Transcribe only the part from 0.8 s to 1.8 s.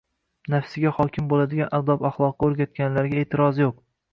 hokim bo'ladigan